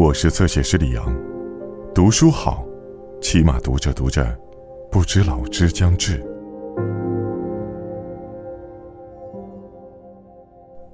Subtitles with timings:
[0.00, 1.14] 我是侧写师李阳，
[1.94, 2.64] 读书好，
[3.20, 4.34] 起码读着读着，
[4.90, 6.24] 不知老之将至。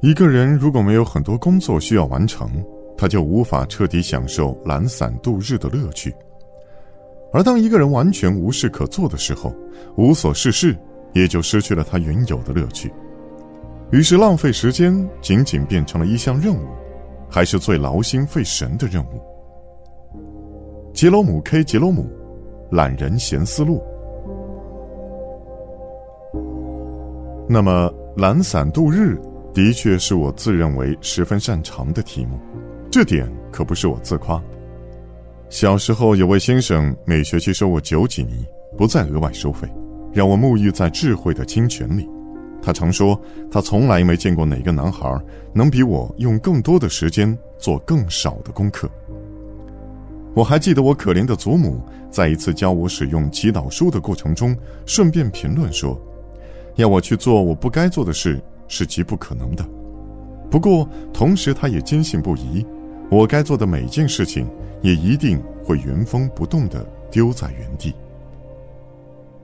[0.01, 2.51] 一个人如果没有很多工作需要完成，
[2.99, 6.13] 他就无法彻底享受懒散度日的乐趣。
[7.33, 9.55] 而当一个人完全无事可做的时候，
[9.97, 10.77] 无所事事，
[11.13, 12.93] 也就失去了他原有的乐趣。
[13.93, 16.67] 于是，浪费时间仅仅变成了一项任务。
[17.37, 19.21] 还是最劳心费神的任务。
[20.95, 22.05] 杰罗姆 ·K· 杰罗姆，
[22.75, 23.77] 《懒人闲思路》。
[27.47, 29.21] 那么，懒散度日
[29.53, 32.39] 的确是我自认为十分擅长的题目，
[32.91, 34.43] 这点可不是我自夸。
[35.51, 38.47] 小时候，有位先生每学期收我九几尼，
[38.79, 39.69] 不再额外收费，
[40.11, 42.09] 让我沐浴在智慧的清泉里。
[42.67, 43.17] 他常说，
[43.49, 45.09] 他从来没见过哪个男孩
[45.53, 48.91] 能比我用更多的时间做更少的功课。
[50.35, 55.97] 我还记得我可怜的祖母在一次教我使用祈祷书的过程中，顺便评论说
[56.75, 59.65] ：“要我去做我不该做的事是极不可能的。”
[60.51, 62.67] 不过，同时他也坚信不疑，
[63.09, 64.45] 我该做的每件事情
[64.83, 67.95] 也一定会原封不动地丢在原地。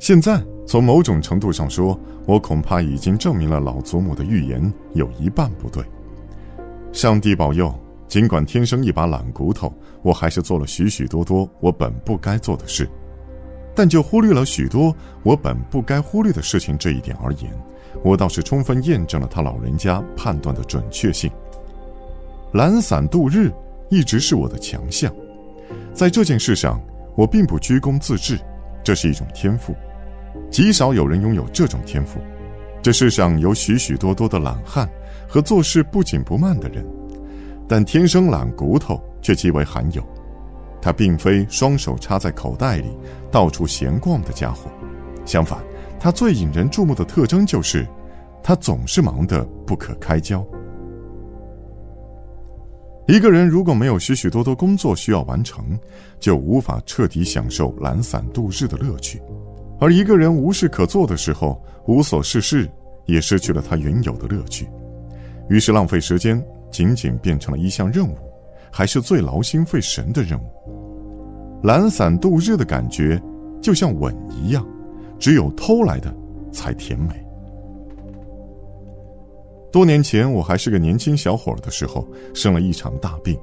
[0.01, 0.43] 现在，
[0.73, 5.85] 从某种程度上说，我恐怕已经证明了老祖母的预言有一半不对。
[6.95, 7.71] 上帝保佑，
[8.09, 9.71] 尽管天生一把懒骨头，
[10.01, 12.89] 我还是做了许许多多我本不该做的事。
[13.75, 17.53] 但就忽略了许多我本不该忽略的事情这一点而言，
[18.03, 21.31] 我倒是充分验证了他老人家判断的准确性。
[22.55, 23.53] 懒散度日
[23.91, 25.15] 一直是我的强项，
[25.93, 26.81] 在这件事上，
[27.15, 28.41] 我并不居功自治，
[28.83, 29.75] 这是一种天赋。
[30.51, 32.21] 极少有人拥有这种天赋。
[32.83, 34.89] 这世上有许许多多的懒汉
[35.29, 36.85] 和做事不紧不慢的人，
[37.69, 40.03] 但天生懒骨头却极为罕有。
[40.81, 42.91] 他并非双手插在口袋里
[43.31, 44.69] 到处闲逛的家伙，
[45.25, 45.63] 相反，
[46.01, 47.87] 他最引人注目的特征就是，
[48.43, 50.45] 他总是忙得不可开交。
[53.07, 55.79] 一个人如果没有许许多多工作需要完成，
[56.19, 59.23] 就无法彻底享受懒散度日的乐趣。
[59.83, 62.71] 而一个人无事可做的时候，无所事事，
[63.07, 64.69] 也失去了他原有的乐趣，
[65.49, 68.17] 于是浪费时间仅仅变成了一项任务，
[68.71, 71.61] 还是最劳心费神的任务。
[71.65, 73.21] 懒散度日的感觉，
[73.61, 74.65] 就像吻一样，
[75.19, 76.15] 只有偷来的
[76.53, 77.21] 才甜美。
[79.73, 83.37] 多年前，我还是个年轻小伙的时候，生了一场大病，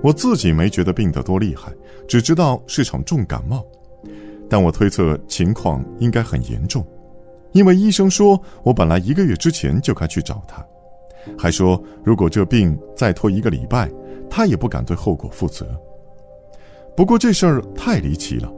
[0.00, 1.72] 我自己没觉得病得多厉害，
[2.06, 3.66] 只知道是场重感冒。
[4.52, 6.84] 但我推测情况应该很严重，
[7.52, 10.62] 因为医生说我本来一个月之前就该去找他，
[11.38, 13.90] 还说如果这病再拖一个礼拜，
[14.28, 15.66] 他也不敢对后果负责。
[16.94, 18.52] 不过这事儿太离奇了，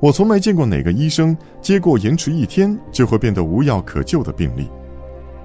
[0.00, 4.68] 我从没见过哪个医生接过延迟一天就会变得无药可救的病例。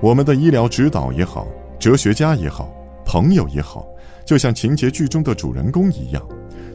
[0.01, 2.73] 我们的医疗指导也好，哲学家也好，
[3.05, 3.85] 朋友也好，
[4.25, 6.27] 就像情节剧中的主人公一样。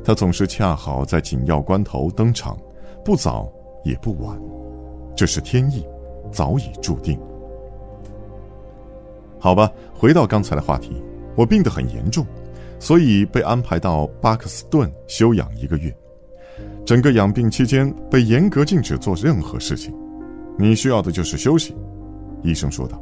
[0.04, 2.58] 他总是恰好在紧要关头登场，
[3.04, 3.52] 不早
[3.84, 4.38] 也不晚，
[5.16, 5.86] 这是天意，
[6.30, 7.18] 早已注定。
[9.38, 11.02] 好吧，回到刚才的话题，
[11.36, 12.26] 我病得很严重，
[12.78, 15.94] 所以被安排到巴克斯顿休养一个月。
[16.84, 19.94] 整个养病期间被严格禁止做任何事情，
[20.58, 21.74] 你需要的就是休息。
[22.42, 23.00] 医生说道：“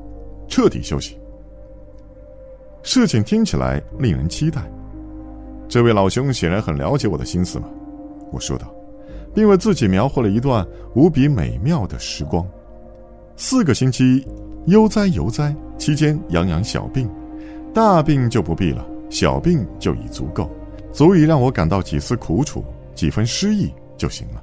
[0.49, 1.19] 彻底休息。”
[2.83, 4.63] 事情听起来令人期待。
[5.71, 7.69] 这位老兄显然很了解我的心思嘛，
[8.33, 8.67] 我说道，
[9.33, 10.67] 并为自己描绘了一段
[10.97, 12.45] 无比美妙的时光。
[13.37, 14.27] 四个星期
[14.67, 17.09] 悠哉悠哉，期间养养小病，
[17.73, 20.51] 大病就不必了，小病就已足够，
[20.93, 24.43] 足以让我感到几丝苦楚，几分失意就行了。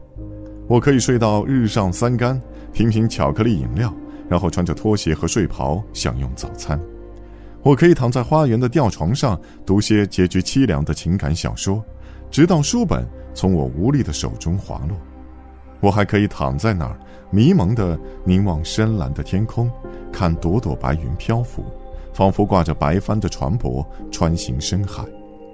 [0.70, 3.94] 我可以睡到日上三竿，品品巧克力饮料，
[4.30, 6.80] 然后穿着拖鞋和睡袍享用早餐。
[7.68, 11.84] 我可以躺在花园的吊床上读些结局凄凉的情感小说，
[12.32, 14.98] 直到书本从我无力的手中滑落。
[15.82, 16.98] 我还可以躺在那儿，
[17.30, 19.70] 迷蒙地凝望深蓝的天空，
[20.14, 21.62] 看朵朵白云漂浮，
[22.14, 25.04] 仿佛挂着白帆的船舶穿行深海，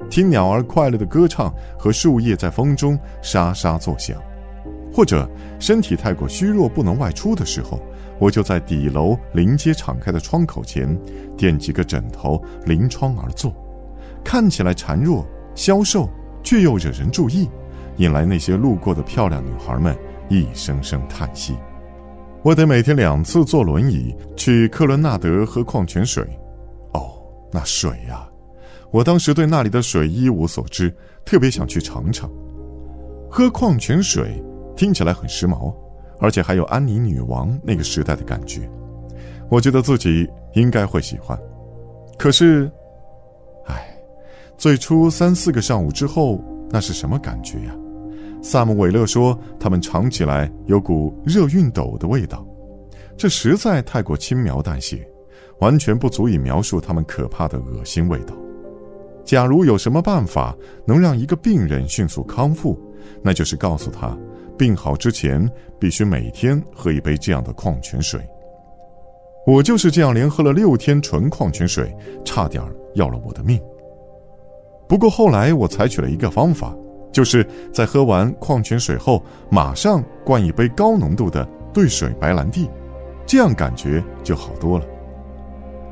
[0.07, 4.21] 听鸟儿快乐的歌唱和树叶在风中沙沙作响。
[4.93, 5.27] 或者
[5.59, 7.79] 身体太过虚弱不能外出的时候。
[8.19, 10.97] 我就在底楼临街敞开的窗口前，
[11.35, 13.51] 垫几个枕头，临窗而坐，
[14.23, 15.25] 看起来孱弱
[15.55, 16.07] 消瘦，
[16.43, 17.49] 却又惹人注意，
[17.97, 19.97] 引来那些路过的漂亮女孩们
[20.29, 21.55] 一声声叹息。
[22.43, 26.23] 我得每天两次坐轮椅去克伦纳德喝矿泉水，
[26.93, 27.19] 哦，
[27.51, 28.25] 那水呀！
[28.91, 32.29] 我当时对那里的水一无所知，特别想去尝尝。
[33.29, 34.41] 喝矿泉水
[34.75, 35.73] 听起来很时髦，
[36.19, 38.69] 而且还有安妮女王那个时代的感觉，
[39.49, 41.37] 我觉得自己应该会喜欢。
[42.17, 42.71] 可是，
[43.65, 43.97] 唉，
[44.57, 47.75] 最初三四个上午之后，那是什么感觉呀？
[48.41, 52.45] 萨姆韦勒说，他们尝起来有股热熨斗的味道，
[53.15, 55.07] 这实在太过轻描淡写，
[55.59, 58.35] 完全不足以描述他们可怕的恶心味道。
[59.23, 60.53] 假如有什么办法
[60.85, 62.77] 能让一个病人迅速康复，
[63.21, 64.17] 那就是告诉他，
[64.57, 68.21] 病好之前必须每天喝一杯这样的矿泉水。
[69.45, 72.63] 我就是这样连喝了六天纯矿泉水，差点
[72.95, 73.59] 要了我的命。
[74.87, 76.75] 不过后来我采取了一个方法。
[77.11, 82.67] 就是在喝完矿泉水后，马上灌一杯高浓度的兑水白兰地，
[83.23, 84.85] 这样感觉就好多了。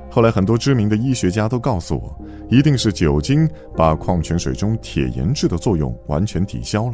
[0.09, 3.47] 后来很多知名的医学家都告诉我，一定是酒精
[3.77, 6.93] 把矿泉水中铁盐质的作用完全抵消了。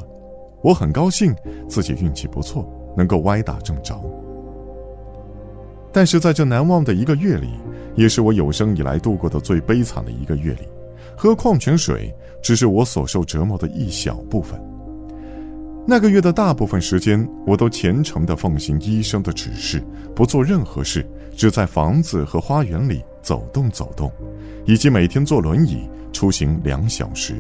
[0.62, 1.36] 我很高兴
[1.68, 4.00] 自己运气不错，能够歪打正着。
[5.92, 7.50] 但是在这难忘的一个月里，
[7.95, 10.68] 也是我有生以来度过的最悲惨的一个月里。
[11.15, 12.13] 喝矿泉水
[12.44, 14.62] 只是我所受折磨的一小部分。
[15.88, 19.81] 那个月的大部分时间，我都虔诚地奉行医生的指示，
[20.13, 24.12] 不做任何事，只在房子和花园里走动走动，
[24.65, 27.36] 以及每天坐轮椅出行两小时。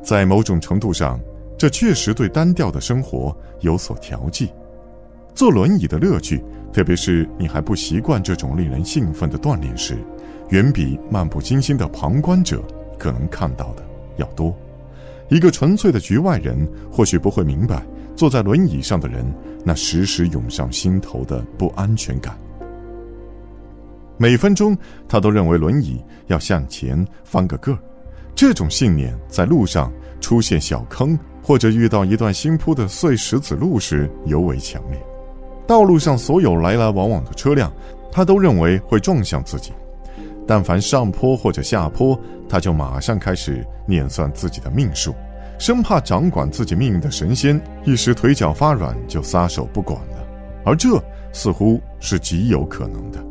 [0.00, 1.20] 在某种程度上，
[1.64, 4.52] 这确实对单调的生活有所调剂。
[5.34, 6.44] 坐轮椅的乐趣，
[6.74, 9.96] 特别是你还不习惯这种令人兴奋的锻炼时。
[10.50, 12.62] 远比漫不经心的旁观者
[12.98, 13.82] 可能看到的
[14.18, 14.54] 要多。
[15.30, 17.82] 一个纯粹的局外人或许不会明白，
[18.14, 19.24] 坐在轮椅上的人
[19.64, 22.38] 那时时涌上心头的不安全感。
[24.18, 24.76] 每分钟，
[25.08, 27.78] 他都认为轮椅要向前翻个个儿。
[28.34, 29.90] 这种信念在路上
[30.24, 34.98] 出现小坑，或者遇到一段新铺的碎石子路时尤为强烈。
[35.66, 37.70] 道路上所有来来往往的车辆，
[38.10, 39.70] 他都认为会撞向自己。
[40.46, 42.18] 但凡上坡或者下坡，
[42.48, 45.14] 他就马上开始念算自己的命数，
[45.58, 50.26] 生怕掌管自己命运的神仙一时腿脚发软就撒手不管了。
[50.64, 50.98] 而这
[51.34, 53.22] 似乎是极有可能的。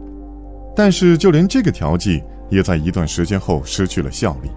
[0.76, 4.52] 但是就连这个调剂也在一段时间后失去了效力，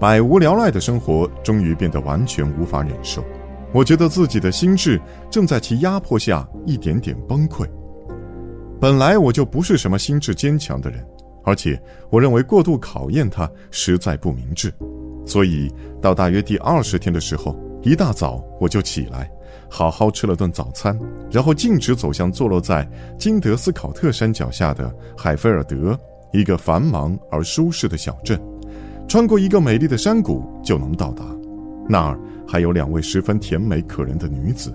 [0.00, 3.24] 百无聊赖的生活终于变得完全无法忍受。
[3.72, 5.00] 我觉得自己的心智
[5.30, 7.66] 正在其压迫下一点点崩溃。
[8.80, 11.04] 本来我就不是什么心智坚强的人。
[11.44, 11.80] 而且，
[12.10, 14.70] 我认为过度考验他实在不明智，
[15.24, 19.30] 所以到大约第二十天的时候，一大早我就起来，
[19.70, 20.98] 好好吃了顿早餐，
[21.30, 22.86] 然后径直走向坐落在
[23.18, 25.98] 金德斯考特山脚下的海菲尔德，
[26.32, 28.38] 一个繁忙而舒适的小镇，
[29.08, 31.24] 穿过一个美丽的山谷就能到达。
[31.88, 34.72] 那儿还有两位十分甜美可人的女子，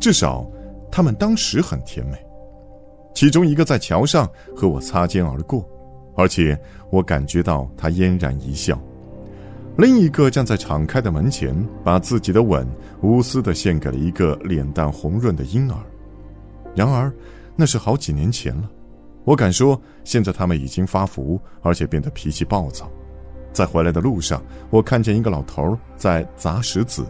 [0.00, 0.44] 至少，
[0.90, 2.18] 她们当时很甜美。
[3.14, 5.66] 其中一个在桥上和我擦肩而过。
[6.16, 6.58] 而且
[6.90, 8.76] 我感觉到他嫣然一笑，
[9.76, 11.54] 另一个站在敞开的门前，
[11.84, 12.66] 把自己的吻
[13.02, 15.78] 无私地献给了一个脸蛋红润的婴儿。
[16.74, 17.12] 然而，
[17.54, 18.68] 那是好几年前了。
[19.22, 22.90] 我敢说，现在他们已经发福，而且变得脾气暴躁。
[23.58, 27.04] 在回来的路上，我看见一个老头在砸石子，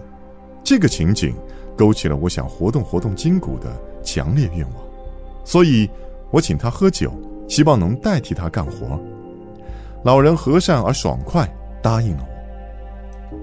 [0.65, 1.35] 这个情景
[1.77, 3.71] 勾起了我想活动活动筋骨的
[4.03, 4.77] 强烈愿望，
[5.45, 5.87] 所以
[6.31, 7.13] 我请他喝酒。
[7.49, 9.01] 希望能代替他干活。
[10.05, 11.47] 老人和善而爽快，
[11.83, 12.27] 答应了
[13.31, 13.37] 我。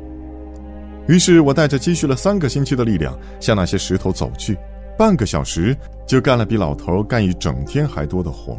[1.07, 4.57] 于是我带着积蓄了三个星期的力量向那些石头走去，
[4.95, 5.75] 半个小时
[6.07, 8.57] 就干了比老头干一整天还多的活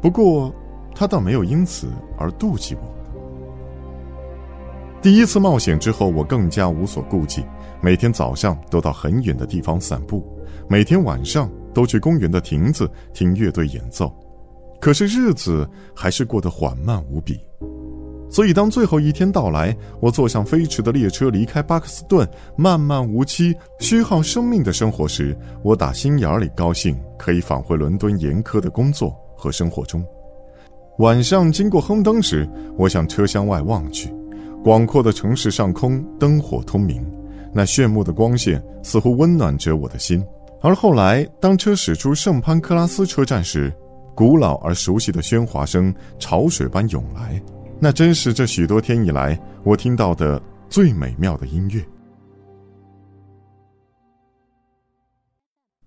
[0.00, 0.50] 不过，
[0.94, 2.97] 他倒没有因此而妒忌我。
[5.00, 7.44] 第一次冒险之后，我更加无所顾忌，
[7.80, 10.26] 每天早上都到很远的地方散步，
[10.68, 14.12] 每天晚上都去公园的亭子听乐队演奏。
[14.80, 17.38] 可是日子还是过得缓慢无比，
[18.28, 30.04] 所以当最后一天到来，我坐上飞驰的列车离开巴克斯顿，漫漫无期、虚耗生命的生活时，我打心眼里高兴，可以返回伦敦严苛的工作和生活中。
[30.98, 34.12] 晚上经过亨登时，我向车厢外望去，
[34.62, 37.04] 广阔的城市上空灯火通明，
[37.54, 40.22] 那炫目的光线似乎温暖着我的心。
[40.60, 43.72] 而后来，当车驶出圣潘克拉斯车站时，
[44.14, 47.40] 古老而熟悉的喧哗声潮水般涌来，
[47.80, 51.82] 那真是这许多天以来我听到的最美妙的音乐。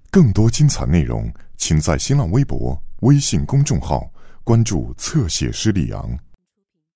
[0.10, 4.10] 更多精彩内容，请在新浪微博、微信公众号
[4.44, 6.18] 关注“侧写师李昂”。